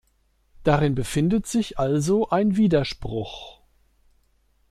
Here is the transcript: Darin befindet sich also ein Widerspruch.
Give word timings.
Darin 0.63 0.95
befindet 0.95 1.45
sich 1.45 1.77
also 1.77 2.29
ein 2.31 2.57
Widerspruch. 2.57 3.61